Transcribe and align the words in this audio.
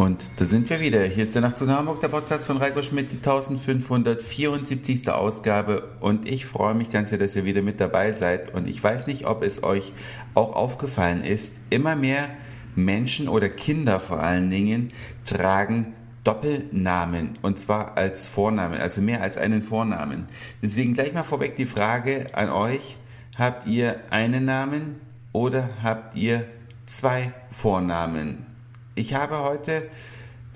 Und 0.00 0.30
da 0.36 0.46
sind 0.46 0.70
wir 0.70 0.80
wieder. 0.80 1.02
Hier 1.02 1.24
ist 1.24 1.34
der 1.34 1.42
Nacht 1.42 1.58
zu 1.58 1.68
Hamburg, 1.68 2.00
der 2.00 2.08
Podcast 2.08 2.46
von 2.46 2.56
Reiko 2.56 2.80
Schmidt, 2.82 3.12
die 3.12 3.16
1574. 3.16 5.10
Ausgabe. 5.10 5.90
Und 6.00 6.26
ich 6.26 6.46
freue 6.46 6.74
mich 6.74 6.88
ganz 6.88 7.10
sehr, 7.10 7.18
dass 7.18 7.36
ihr 7.36 7.44
wieder 7.44 7.60
mit 7.60 7.80
dabei 7.80 8.12
seid. 8.12 8.54
Und 8.54 8.66
ich 8.66 8.82
weiß 8.82 9.06
nicht, 9.06 9.26
ob 9.26 9.42
es 9.42 9.62
euch 9.62 9.92
auch 10.32 10.56
aufgefallen 10.56 11.22
ist, 11.22 11.56
immer 11.68 11.96
mehr 11.96 12.30
Menschen 12.74 13.28
oder 13.28 13.50
Kinder 13.50 14.00
vor 14.00 14.20
allen 14.20 14.48
Dingen 14.48 14.90
tragen 15.26 15.92
Doppelnamen 16.24 17.38
und 17.42 17.58
zwar 17.58 17.98
als 17.98 18.26
Vornamen, 18.26 18.80
also 18.80 19.02
mehr 19.02 19.20
als 19.20 19.36
einen 19.36 19.60
Vornamen. 19.60 20.28
Deswegen 20.62 20.94
gleich 20.94 21.12
mal 21.12 21.24
vorweg 21.24 21.56
die 21.56 21.66
Frage 21.66 22.28
an 22.32 22.48
euch, 22.48 22.96
habt 23.36 23.66
ihr 23.66 24.00
einen 24.08 24.46
Namen 24.46 24.98
oder 25.32 25.68
habt 25.82 26.16
ihr 26.16 26.46
zwei 26.86 27.34
Vornamen? 27.50 28.49
Ich 28.94 29.14
habe 29.14 29.38
heute 29.38 29.88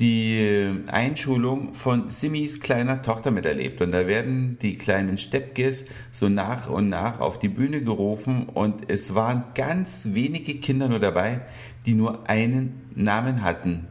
die 0.01 0.83
Einschulung 0.89 1.73
von 1.73 2.09
Simis 2.11 2.59
kleiner 2.59 3.01
Tochter 3.03 3.31
miterlebt. 3.31 3.81
Und 3.81 3.93
da 3.93 4.07
werden 4.07 4.59
die 4.61 4.77
kleinen 4.77 5.19
Steppkes 5.19 5.87
so 6.11 6.29
nach 6.29 6.69
und 6.69 6.89
nach 6.89 7.21
auf 7.21 7.39
die 7.39 7.49
Bühne 7.49 7.83
gerufen. 7.83 8.49
Und 8.49 8.91
es 8.91 9.15
waren 9.15 9.45
ganz 9.55 10.09
wenige 10.11 10.55
Kinder 10.55 10.89
nur 10.89 10.99
dabei, 10.99 11.43
die 11.87 11.95
nur 11.95 12.29
einen 12.29 12.91
Namen 12.95 13.43
hatten. 13.43 13.87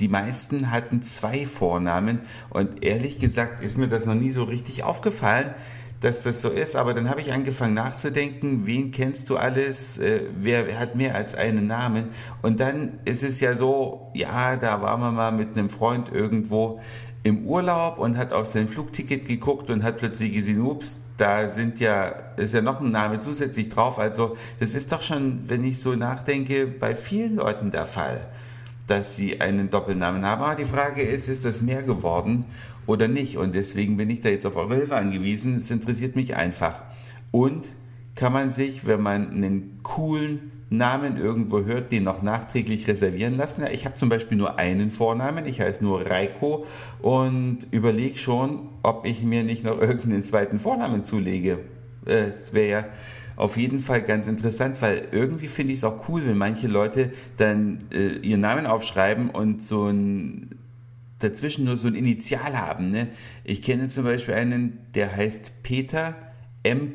Die 0.00 0.08
meisten 0.08 0.70
hatten 0.70 1.02
zwei 1.02 1.44
Vornamen. 1.44 2.20
Und 2.48 2.82
ehrlich 2.82 3.18
gesagt 3.18 3.62
ist 3.62 3.76
mir 3.76 3.88
das 3.88 4.06
noch 4.06 4.14
nie 4.14 4.30
so 4.30 4.44
richtig 4.44 4.82
aufgefallen, 4.82 5.54
dass 6.04 6.22
das 6.22 6.42
so 6.42 6.50
ist, 6.50 6.76
aber 6.76 6.92
dann 6.92 7.08
habe 7.08 7.22
ich 7.22 7.32
angefangen 7.32 7.72
nachzudenken, 7.72 8.66
wen 8.66 8.90
kennst 8.90 9.30
du 9.30 9.38
alles, 9.38 9.96
äh, 9.96 10.20
wer 10.36 10.78
hat 10.78 10.96
mehr 10.96 11.14
als 11.14 11.34
einen 11.34 11.66
Namen 11.66 12.10
und 12.42 12.60
dann 12.60 12.98
ist 13.06 13.22
es 13.22 13.40
ja 13.40 13.54
so, 13.54 14.10
ja, 14.12 14.56
da 14.56 14.82
waren 14.82 15.00
wir 15.00 15.10
mal 15.10 15.32
mit 15.32 15.56
einem 15.56 15.70
Freund 15.70 16.12
irgendwo 16.12 16.80
im 17.22 17.46
Urlaub 17.46 17.98
und 17.98 18.18
hat 18.18 18.34
auf 18.34 18.46
sein 18.46 18.68
Flugticket 18.68 19.26
geguckt 19.26 19.70
und 19.70 19.82
hat 19.82 19.96
plötzlich 19.96 20.34
gesehen, 20.34 20.60
ups, 20.60 20.98
da 21.16 21.48
sind 21.48 21.80
ja, 21.80 22.08
ist 22.36 22.52
ja 22.52 22.60
noch 22.60 22.82
ein 22.82 22.90
Name 22.90 23.18
zusätzlich 23.18 23.70
drauf. 23.70 23.98
Also 23.98 24.36
das 24.60 24.74
ist 24.74 24.92
doch 24.92 25.00
schon, 25.00 25.48
wenn 25.48 25.64
ich 25.64 25.80
so 25.80 25.94
nachdenke, 25.94 26.66
bei 26.66 26.94
vielen 26.94 27.36
Leuten 27.36 27.70
der 27.70 27.86
Fall, 27.86 28.20
dass 28.88 29.16
sie 29.16 29.40
einen 29.40 29.70
Doppelnamen 29.70 30.24
haben. 30.26 30.42
Aber 30.42 30.54
die 30.54 30.66
Frage 30.66 31.00
ist, 31.00 31.28
ist 31.28 31.46
das 31.46 31.62
mehr 31.62 31.82
geworden? 31.82 32.44
Oder 32.86 33.08
nicht. 33.08 33.36
Und 33.36 33.54
deswegen 33.54 33.96
bin 33.96 34.10
ich 34.10 34.20
da 34.20 34.28
jetzt 34.28 34.46
auf 34.46 34.56
eure 34.56 34.76
Hilfe 34.76 34.96
angewiesen. 34.96 35.56
Es 35.56 35.70
interessiert 35.70 36.16
mich 36.16 36.36
einfach. 36.36 36.82
Und 37.30 37.74
kann 38.14 38.32
man 38.32 38.52
sich, 38.52 38.86
wenn 38.86 39.00
man 39.00 39.30
einen 39.30 39.80
coolen 39.82 40.52
Namen 40.70 41.16
irgendwo 41.16 41.64
hört, 41.64 41.92
den 41.92 42.04
noch 42.04 42.22
nachträglich 42.22 42.88
reservieren 42.88 43.36
lassen. 43.36 43.62
Ja, 43.62 43.70
ich 43.70 43.84
habe 43.84 43.94
zum 43.94 44.08
Beispiel 44.08 44.38
nur 44.38 44.58
einen 44.58 44.90
Vornamen, 44.90 45.46
ich 45.46 45.60
heiße 45.60 45.84
nur 45.84 46.06
Reiko 46.06 46.66
und 47.00 47.66
überlege 47.70 48.18
schon, 48.18 48.68
ob 48.82 49.04
ich 49.04 49.22
mir 49.22 49.44
nicht 49.44 49.64
noch 49.64 49.80
irgendeinen 49.80 50.22
zweiten 50.22 50.58
Vornamen 50.58 51.04
zulege. 51.04 51.60
Es 52.04 52.50
äh, 52.50 52.54
wäre 52.54 52.70
ja 52.70 52.84
auf 53.36 53.56
jeden 53.56 53.80
Fall 53.80 54.02
ganz 54.02 54.26
interessant, 54.26 54.80
weil 54.80 55.08
irgendwie 55.10 55.48
finde 55.48 55.72
ich 55.72 55.78
es 55.78 55.84
auch 55.84 56.08
cool, 56.08 56.22
wenn 56.26 56.38
manche 56.38 56.68
Leute 56.68 57.10
dann 57.36 57.84
äh, 57.92 58.18
ihren 58.18 58.40
Namen 58.40 58.66
aufschreiben 58.66 59.30
und 59.30 59.62
so 59.62 59.86
ein 59.88 60.50
dazwischen 61.24 61.64
nur 61.64 61.76
so 61.76 61.88
ein 61.88 61.94
Initial 61.94 62.58
haben. 62.58 62.90
Ne? 62.90 63.08
Ich 63.42 63.62
kenne 63.62 63.88
zum 63.88 64.04
Beispiel 64.04 64.34
einen, 64.34 64.78
der 64.94 65.14
heißt 65.16 65.62
Peter 65.62 66.14
M. 66.62 66.94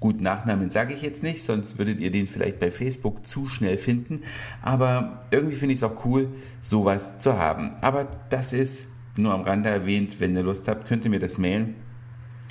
Gut, 0.00 0.20
Nachnamen 0.20 0.68
sage 0.68 0.92
ich 0.92 1.00
jetzt 1.00 1.22
nicht, 1.22 1.42
sonst 1.42 1.78
würdet 1.78 1.98
ihr 1.98 2.10
den 2.10 2.26
vielleicht 2.26 2.60
bei 2.60 2.70
Facebook 2.70 3.24
zu 3.24 3.46
schnell 3.46 3.78
finden. 3.78 4.20
Aber 4.60 5.24
irgendwie 5.30 5.54
finde 5.54 5.72
ich 5.72 5.78
es 5.78 5.82
auch 5.82 6.04
cool, 6.04 6.28
sowas 6.60 7.16
zu 7.18 7.38
haben. 7.38 7.70
Aber 7.80 8.06
das 8.28 8.52
ist 8.52 8.84
nur 9.16 9.32
am 9.32 9.42
Rande 9.42 9.70
erwähnt. 9.70 10.20
Wenn 10.20 10.34
ihr 10.34 10.42
Lust 10.42 10.68
habt, 10.68 10.86
könnt 10.88 11.04
ihr 11.04 11.10
mir 11.10 11.20
das 11.20 11.38
mailen. 11.38 11.76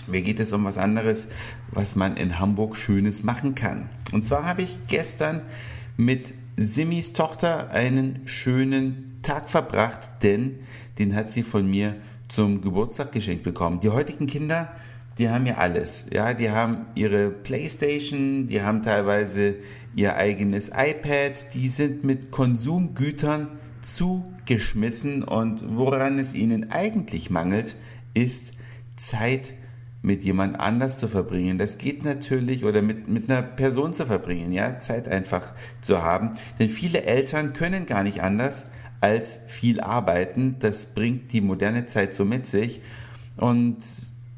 Mir 0.08 0.22
geht 0.22 0.40
es 0.40 0.52
um 0.52 0.66
was 0.66 0.78
anderes, 0.78 1.28
was 1.72 1.96
man 1.96 2.18
in 2.18 2.40
Hamburg 2.40 2.76
Schönes 2.76 3.24
machen 3.24 3.56
kann. 3.56 3.90
Und 4.12 4.24
zwar 4.26 4.46
habe 4.46 4.64
ich 4.64 4.80
gestern 4.88 5.42
mit 5.96 6.34
Simis 6.56 7.14
Tochter 7.14 7.72
einen 7.72 8.28
schönen 8.28 9.20
Tag 9.24 9.50
verbracht, 9.50 10.02
denn 10.22 10.60
den 11.00 11.16
hat 11.16 11.32
sie 11.32 11.42
von 11.42 11.70
mir 11.70 11.96
zum 12.28 12.62
Geburtstag 12.62 13.12
geschenkt 13.12 13.44
bekommen. 13.44 13.80
Die 13.80 13.90
heutigen 13.90 14.28
Kinder, 14.28 14.72
die 15.18 15.30
haben 15.30 15.46
ja 15.46 15.56
alles. 15.56 16.06
Ja, 16.12 16.34
die 16.34 16.52
haben 16.52 16.86
ihre 16.96 17.30
Playstation, 17.30 18.48
die 18.48 18.62
haben 18.62 18.82
teilweise 18.82 19.56
ihr 19.96 20.16
eigenes 20.16 20.70
iPad, 20.70 21.54
die 21.54 21.70
sind 21.70 22.04
mit 22.04 22.32
Konsumgütern 22.32 23.48
zugeschmissen 23.82 25.24
und 25.24 25.64
woran 25.76 26.20
es 26.20 26.34
ihnen 26.34 26.72
eigentlich 26.72 27.30
mangelt, 27.30 27.76
ist 28.14 28.52
Zeit 28.96 29.56
mit 30.04 30.24
jemand 30.24 30.60
anders 30.60 31.00
zu 31.00 31.08
verbringen. 31.08 31.58
Das 31.58 31.80
geht 31.80 32.04
natürlich 32.04 32.66
oder 32.66 32.82
mit, 32.82 33.08
mit 33.08 33.30
einer 33.30 33.42
Person 33.42 33.94
zu 33.94 34.06
verbringen, 34.06 34.52
ja, 34.52 34.78
Zeit 34.78 35.08
einfach 35.08 35.54
zu 35.82 36.04
haben. 36.04 36.32
Denn 36.60 36.70
viele 36.70 37.04
Eltern 37.04 37.54
können 37.54 37.88
gar 37.88 38.04
nicht 38.04 38.22
anders, 38.22 38.66
als 39.00 39.40
viel 39.48 39.80
arbeiten. 39.80 40.58
Das 40.60 40.88
bringt 40.88 41.32
die 41.32 41.42
moderne 41.42 41.86
Zeit 41.86 42.14
so 42.14 42.26
mit 42.26 42.48
sich. 42.48 42.82
Und 43.38 43.78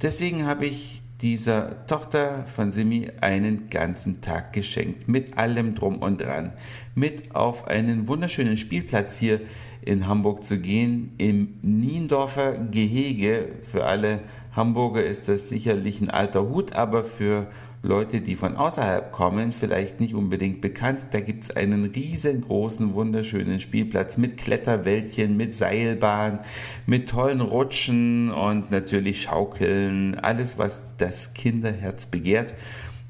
deswegen 0.02 0.46
habe 0.46 0.68
ich 0.68 1.04
dieser 1.22 1.86
Tochter 1.88 2.46
von 2.46 2.72
Simi 2.72 3.09
einen 3.22 3.70
ganzen 3.70 4.22
Tag 4.22 4.53
geschenkt. 4.53 5.08
Mit 5.08 5.38
allem 5.38 5.76
drum 5.76 6.00
und 6.00 6.22
dran. 6.22 6.53
Mit 6.94 7.36
auf 7.36 7.68
einen 7.68 8.08
wunderschönen 8.08 8.58
Spielplatz 8.58 9.18
hier 9.18 9.42
in 9.81 10.08
Hamburg 10.08 10.44
zu 10.44 10.59
gehen. 10.59 11.14
Im 11.18 11.56
Niendorfer 11.62 12.58
Gehege. 12.58 13.50
Für 13.64 13.86
alle 13.86 14.20
Hamburger 14.56 15.04
ist 15.04 15.28
das 15.28 15.50
sicherlich 15.50 16.02
ein 16.02 16.09
alter 16.09 16.50
Hut, 16.50 16.74
aber 16.75 17.04
für 17.04 17.48
Leute, 17.85 18.22
die 18.22 18.34
von 18.34 18.56
außerhalb 18.56 19.12
kommen, 19.12 19.51
vielleicht 19.51 20.00
nicht 20.00 20.16
unbedingt 20.16 20.59
bekannt. 20.59 21.09
Da 21.12 21.19
gibt 21.19 21.44
es 21.44 21.51
einen 21.51 21.85
riesengroßen, 21.85 22.96
wunderschönen 22.96 23.59
Spielplatz 23.59 24.18
mit 24.18 24.38
Kletterwäldchen, 24.38 25.38
mit 25.38 25.53
Seilbahn, 25.53 26.40
mit 26.88 27.09
tollen 27.09 27.41
Rutschen 27.41 28.31
und 28.31 28.72
natürlich 28.72 29.22
Schaukeln. 29.22 30.16
Alles, 30.16 30.57
was 30.57 30.97
das 30.97 31.35
Kinderherz 31.35 32.07
begehrt. 32.07 32.56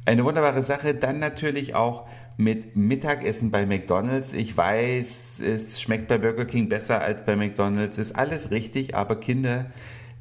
Eine 0.05 0.25
wunderbare 0.25 0.61
Sache. 0.61 0.93
Dann 0.93 1.19
natürlich 1.19 1.73
auch 1.73 2.05
mit 2.35 2.75
Mittagessen 2.75 3.51
bei 3.51 3.65
McDonald's. 3.65 4.33
Ich 4.33 4.57
weiß, 4.57 5.39
es 5.39 5.81
schmeckt 5.81 6.09
bei 6.09 6.17
Burger 6.17 6.43
King 6.43 6.67
besser 6.67 7.01
als 7.01 7.23
bei 7.23 7.37
McDonald's. 7.37 7.97
Ist 7.97 8.17
alles 8.17 8.51
richtig, 8.51 8.93
aber 8.93 9.21
Kinder 9.21 9.67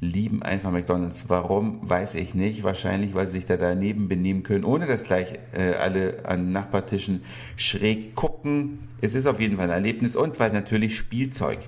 lieben 0.01 0.43
einfach 0.43 0.71
McDonald's. 0.71 1.25
Warum, 1.29 1.79
weiß 1.89 2.15
ich 2.15 2.35
nicht. 2.35 2.63
Wahrscheinlich, 2.63 3.13
weil 3.15 3.27
sie 3.27 3.33
sich 3.33 3.45
da 3.45 3.57
daneben 3.57 4.07
benehmen 4.07 4.43
können, 4.43 4.63
ohne 4.63 4.85
dass 4.85 5.03
gleich 5.03 5.33
äh, 5.53 5.73
alle 5.73 6.25
an 6.25 6.51
Nachbartischen 6.51 7.23
schräg 7.55 8.15
gucken. 8.15 8.79
Es 9.01 9.15
ist 9.15 9.25
auf 9.25 9.39
jeden 9.39 9.57
Fall 9.57 9.65
ein 9.65 9.71
Erlebnis 9.71 10.15
und 10.15 10.39
weil 10.39 10.51
natürlich 10.51 10.97
Spielzeug 10.97 11.59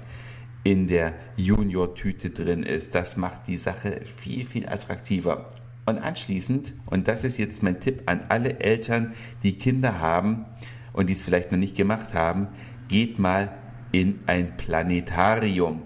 in 0.63 0.88
der 0.88 1.13
Junior-Tüte 1.38 2.29
drin 2.31 2.63
ist. 2.63 2.93
Das 2.93 3.15
macht 3.15 3.47
die 3.47 3.57
Sache 3.57 4.01
viel, 4.17 4.45
viel 4.45 4.67
attraktiver. 4.67 5.47
Und 5.85 5.99
anschließend, 5.99 6.73
und 6.85 7.07
das 7.07 7.23
ist 7.23 7.38
jetzt 7.38 7.63
mein 7.63 7.79
Tipp 7.79 8.03
an 8.07 8.25
alle 8.27 8.59
Eltern, 8.59 9.13
die 9.44 9.57
Kinder 9.57 10.01
haben 10.01 10.45
und 10.91 11.07
die 11.07 11.13
es 11.13 11.23
vielleicht 11.23 11.53
noch 11.53 11.59
nicht 11.59 11.77
gemacht 11.77 12.13
haben, 12.13 12.49
geht 12.89 13.19
mal 13.19 13.53
in 13.94 14.19
ein 14.27 14.57
Planetarium. 14.57 15.83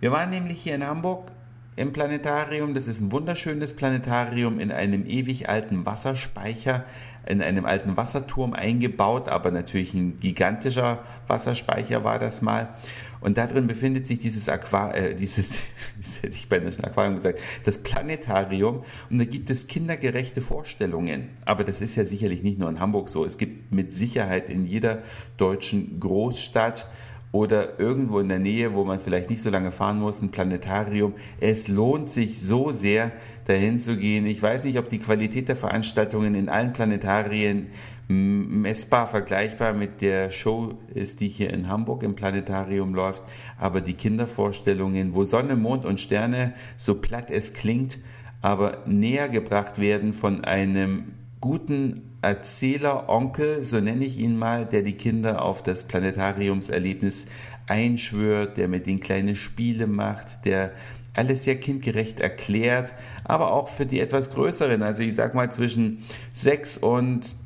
Wir 0.00 0.10
waren 0.10 0.30
nämlich 0.30 0.62
hier 0.62 0.76
in 0.76 0.86
Hamburg 0.86 1.30
im 1.76 1.92
Planetarium. 1.92 2.74
Das 2.74 2.88
ist 2.88 3.00
ein 3.00 3.12
wunderschönes 3.12 3.74
Planetarium 3.74 4.60
in 4.60 4.70
einem 4.70 5.06
ewig 5.06 5.48
alten 5.48 5.86
Wasserspeicher, 5.86 6.84
in 7.26 7.40
einem 7.40 7.64
alten 7.64 7.96
Wasserturm 7.96 8.52
eingebaut, 8.52 9.28
aber 9.28 9.50
natürlich 9.50 9.94
ein 9.94 10.18
gigantischer 10.18 11.04
Wasserspeicher 11.28 12.04
war 12.04 12.18
das 12.18 12.42
mal. 12.42 12.74
Und 13.20 13.38
da 13.38 13.46
drin 13.46 13.68
befindet 13.68 14.04
sich 14.04 14.18
dieses 14.18 14.48
Aquarium, 14.48 15.12
äh, 15.12 15.14
dieses, 15.14 15.62
das 16.00 16.22
hätte 16.22 16.34
ich 16.34 16.48
bei 16.48 16.56
einem 16.56 16.72
Aquarium 16.82 17.14
gesagt, 17.14 17.40
das 17.64 17.78
Planetarium. 17.78 18.82
Und 19.08 19.18
da 19.18 19.24
gibt 19.24 19.48
es 19.48 19.68
kindergerechte 19.68 20.40
Vorstellungen. 20.40 21.30
Aber 21.44 21.62
das 21.62 21.80
ist 21.80 21.94
ja 21.94 22.04
sicherlich 22.04 22.42
nicht 22.42 22.58
nur 22.58 22.68
in 22.68 22.80
Hamburg 22.80 23.08
so. 23.08 23.24
Es 23.24 23.38
gibt 23.38 23.72
mit 23.72 23.92
Sicherheit 23.92 24.48
in 24.48 24.66
jeder 24.66 25.02
deutschen 25.36 26.00
Großstadt 26.00 26.88
oder 27.32 27.80
irgendwo 27.80 28.20
in 28.20 28.28
der 28.28 28.38
Nähe, 28.38 28.74
wo 28.74 28.84
man 28.84 29.00
vielleicht 29.00 29.30
nicht 29.30 29.40
so 29.40 29.48
lange 29.48 29.72
fahren 29.72 29.98
muss, 29.98 30.20
ein 30.20 30.30
Planetarium. 30.30 31.14
Es 31.40 31.66
lohnt 31.66 32.10
sich 32.10 32.40
so 32.40 32.70
sehr, 32.70 33.10
dahin 33.46 33.80
zu 33.80 33.96
gehen. 33.96 34.26
Ich 34.26 34.40
weiß 34.40 34.64
nicht, 34.64 34.78
ob 34.78 34.88
die 34.88 34.98
Qualität 34.98 35.48
der 35.48 35.56
Veranstaltungen 35.56 36.34
in 36.34 36.48
allen 36.48 36.72
Planetarien 36.72 37.68
messbar 38.08 39.06
vergleichbar 39.06 39.72
mit 39.72 40.02
der 40.02 40.30
Show 40.30 40.74
ist, 40.92 41.20
die 41.20 41.28
hier 41.28 41.50
in 41.50 41.68
Hamburg 41.68 42.02
im 42.02 42.14
Planetarium 42.14 42.94
läuft, 42.94 43.22
aber 43.58 43.80
die 43.80 43.94
Kindervorstellungen, 43.94 45.14
wo 45.14 45.24
Sonne, 45.24 45.56
Mond 45.56 45.86
und 45.86 46.00
Sterne, 46.00 46.52
so 46.76 46.94
platt 46.96 47.30
es 47.30 47.54
klingt, 47.54 47.98
aber 48.42 48.82
näher 48.86 49.28
gebracht 49.28 49.80
werden 49.80 50.12
von 50.12 50.44
einem 50.44 51.14
guten 51.42 52.00
Erzähler, 52.22 53.10
Onkel, 53.10 53.64
so 53.64 53.80
nenne 53.80 54.06
ich 54.06 54.16
ihn 54.16 54.38
mal, 54.38 54.64
der 54.64 54.82
die 54.82 54.94
Kinder 54.94 55.42
auf 55.42 55.62
das 55.62 55.84
Planetariumserlebnis 55.84 57.26
einschwört, 57.66 58.56
der 58.56 58.68
mit 58.68 58.86
den 58.86 59.00
kleine 59.00 59.36
Spiele 59.36 59.86
macht, 59.86 60.46
der 60.46 60.72
alles 61.14 61.42
sehr 61.42 61.56
kindgerecht 61.56 62.20
erklärt, 62.20 62.94
aber 63.24 63.52
auch 63.52 63.68
für 63.68 63.84
die 63.84 64.00
etwas 64.00 64.30
größeren, 64.30 64.82
also 64.82 65.02
ich 65.02 65.14
sag 65.14 65.34
mal 65.34 65.50
zwischen 65.52 65.98
6 66.32 66.78
und 66.78 67.36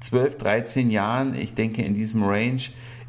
12, 0.00 0.38
13 0.38 0.90
Jahren, 0.90 1.34
ich 1.34 1.54
denke 1.54 1.82
in 1.82 1.94
diesem 1.94 2.22
Range, 2.22 2.62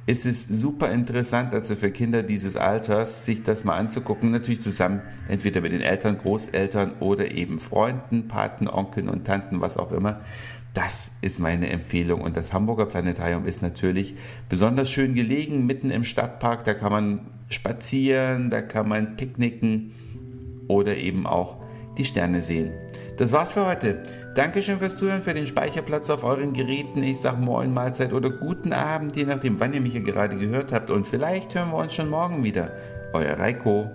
ist 0.05 0.25
es 0.25 0.43
super 0.49 0.91
interessant, 0.91 1.53
also 1.53 1.75
für 1.75 1.91
Kinder 1.91 2.23
dieses 2.23 2.57
Alters, 2.57 3.25
sich 3.25 3.43
das 3.43 3.63
mal 3.63 3.77
anzugucken. 3.77 4.31
Natürlich 4.31 4.59
zusammen, 4.59 5.01
entweder 5.29 5.61
mit 5.61 5.71
den 5.71 5.81
Eltern, 5.81 6.17
Großeltern 6.17 6.95
oder 6.99 7.31
eben 7.31 7.59
Freunden, 7.59 8.27
Paten, 8.27 8.67
Onkeln 8.67 9.07
und 9.07 9.25
Tanten, 9.25 9.61
was 9.61 9.77
auch 9.77 9.91
immer. 9.91 10.21
Das 10.73 11.11
ist 11.21 11.39
meine 11.39 11.69
Empfehlung. 11.69 12.21
Und 12.21 12.35
das 12.35 12.51
Hamburger 12.51 12.85
Planetarium 12.85 13.45
ist 13.45 13.61
natürlich 13.61 14.15
besonders 14.49 14.89
schön 14.89 15.13
gelegen, 15.13 15.65
mitten 15.65 15.91
im 15.91 16.03
Stadtpark. 16.03 16.63
Da 16.63 16.73
kann 16.73 16.91
man 16.91 17.21
spazieren, 17.49 18.49
da 18.49 18.61
kann 18.61 18.89
man 18.89 19.15
picknicken 19.15 19.91
oder 20.67 20.97
eben 20.97 21.27
auch 21.27 21.57
die 21.97 22.05
Sterne 22.05 22.41
sehen. 22.41 22.71
Das 23.17 23.31
war's 23.31 23.53
für 23.53 23.67
heute. 23.67 24.01
Dankeschön 24.33 24.79
fürs 24.79 24.95
Zuhören, 24.95 25.21
für 25.21 25.35
den 25.35 25.45
Speicherplatz 25.45 26.09
auf 26.09 26.23
euren 26.23 26.53
Geräten. 26.53 27.03
Ich 27.03 27.19
sag 27.19 27.39
Moin, 27.39 27.71
Mahlzeit 27.71 28.11
oder 28.11 28.31
guten 28.31 28.73
Abend, 28.73 29.15
je 29.15 29.25
nachdem, 29.25 29.59
wann 29.59 29.73
ihr 29.73 29.81
mich 29.81 29.91
hier 29.91 30.01
gerade 30.01 30.35
gehört 30.35 30.71
habt. 30.71 30.89
Und 30.89 31.07
vielleicht 31.07 31.53
hören 31.53 31.69
wir 31.69 31.77
uns 31.77 31.93
schon 31.93 32.09
morgen 32.09 32.43
wieder. 32.43 32.71
Euer 33.13 33.37
Reiko. 33.37 33.91